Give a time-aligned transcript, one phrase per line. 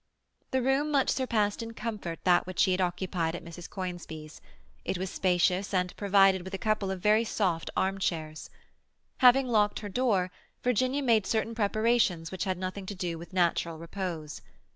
[0.49, 3.69] The room much surpassed in comfort that which she had occupied at Mrs.
[3.69, 4.41] Conisbee's;
[4.83, 8.49] it was spacious, and provided with a couple of very soft armchairs.
[9.17, 10.31] Having locked her door,
[10.63, 14.41] Virginia made certain preparations which had nothing to do with natural repose.